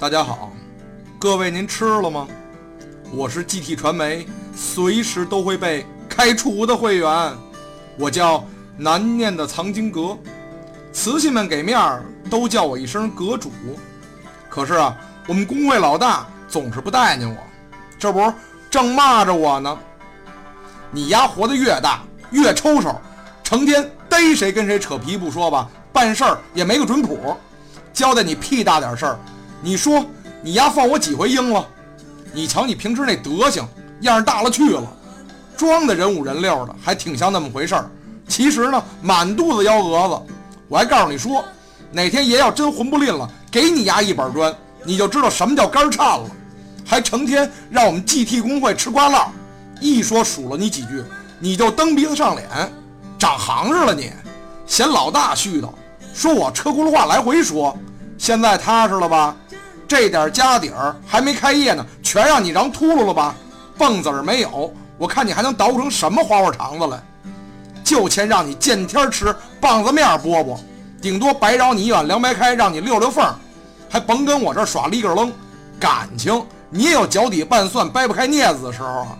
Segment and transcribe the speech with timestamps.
[0.00, 0.50] 大家好，
[1.18, 2.26] 各位您吃了吗？
[3.12, 4.26] 我是 GT 传媒
[4.56, 7.36] 随时都会被开除的会员，
[7.98, 8.42] 我叫
[8.78, 10.16] 难念的藏经阁，
[10.90, 13.52] 瓷器们给面儿都叫我一声阁主。
[14.48, 14.96] 可是啊，
[15.28, 17.36] 我们工会老大总是不待见我，
[17.98, 18.32] 这不
[18.70, 19.78] 正骂着我呢。
[20.90, 22.98] 你丫活得越大越抽抽，
[23.44, 27.36] 成天逮谁跟谁扯皮不说吧，办事儿也没个准谱，
[27.92, 29.18] 交代你屁大点事儿。
[29.62, 30.04] 你说
[30.42, 31.66] 你丫放我几回鹰了？
[32.32, 33.66] 你瞧你平时那德行，
[34.00, 34.82] 样儿大了去了，
[35.56, 37.90] 装的人五人六的，还挺像那么回事儿。
[38.26, 40.34] 其实呢，满肚子幺蛾子。
[40.68, 41.44] 我还告诉你说，
[41.92, 44.54] 哪天爷要真混不吝了，给你丫一板砖，
[44.84, 46.24] 你就知道什么叫肝颤了。
[46.86, 49.30] 还成天让我们 GT 工会吃瓜烂，
[49.80, 51.04] 一说数了你几句，
[51.38, 52.48] 你就蹬鼻子上脸，
[53.18, 54.10] 长行市了你，
[54.66, 55.68] 嫌老大絮叨，
[56.14, 57.76] 说我车轱辘话来回说。
[58.16, 59.34] 现在踏实了吧？
[59.90, 63.34] 这点家底儿还没开业呢，全让你瓤秃噜了吧？
[63.76, 67.02] 蹦子儿没有，我看你还能捣鼓成什么花花肠子来？
[67.82, 70.56] 就欠让你见天吃棒子面饽饽，
[71.02, 73.34] 顶多白饶你一碗凉白开，让你溜溜缝儿，
[73.90, 75.32] 还甭跟我这耍立个楞。
[75.80, 79.18] 感情你也有脚底拌蒜掰不开镊子的时候啊！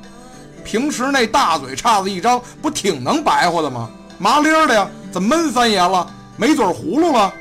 [0.64, 3.90] 平时那大嘴叉子一张，不挺能白活的吗？
[4.18, 6.06] 麻利儿的呀，怎么闷三爷了？
[6.36, 7.34] 没嘴葫芦了？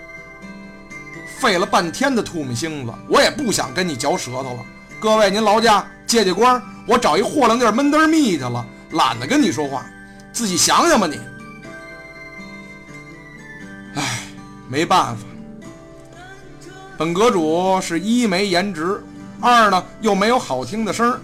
[1.40, 4.66] 费了半天的吐沫星子，我也不想跟你嚼舌头了。
[5.00, 9.86] 各位，您劳驾借借光，我找一豁亮地闷得儿密去了，懒得跟你说话，
[10.34, 11.18] 自己想想吧你。
[13.96, 14.24] 唉，
[14.68, 15.24] 没办法，
[16.98, 19.02] 本阁主是一没颜值，
[19.40, 21.22] 二呢又没有好听的声儿，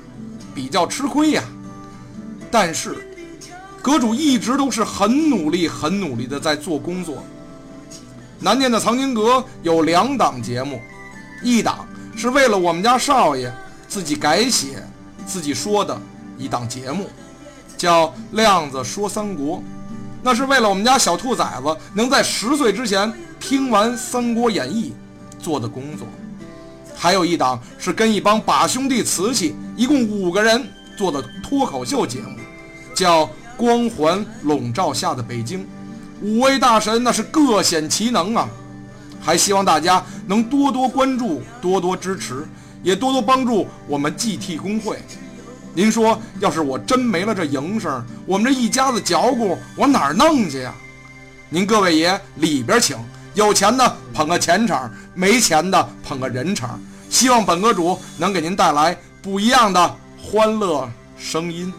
[0.54, 1.44] 比较吃亏呀。
[2.50, 2.96] 但是，
[3.82, 7.22] 阁主一直都是很努力、很努力的在做工作。
[8.40, 10.80] 南店的藏经阁有两档节目，
[11.42, 13.52] 一档是为了我们家少爷
[13.88, 14.84] 自己改写、
[15.26, 16.00] 自己说的
[16.38, 17.10] 一档节目，
[17.78, 19.58] 叫《亮子说三国》，
[20.22, 24.94] 那是为了我们家小兔崽子能在十岁之前听完《三国演义》
[25.44, 26.06] 做的工作；
[26.96, 30.68] 还有一档是跟一帮把兄弟瓷器，一共五个人
[30.98, 32.38] 做的脱口秀节目，
[32.96, 35.60] 叫《光环笼罩下的北京》。
[36.22, 38.48] 五位大神那是各显其能啊，
[39.22, 42.48] 还希望大家能多多关注、多多支持，
[42.82, 44.98] 也多多帮助我们 GT 工会。
[45.74, 50.74] 您说，要是我真没了这营生，我们这一家子嚼骨往哪儿弄去呀？
[51.50, 52.98] 您各位爷里边请，
[53.34, 56.80] 有钱的捧个钱场，没钱的捧个人场。
[57.10, 61.72] 希望本阁主能给您带来不一样的欢乐声音。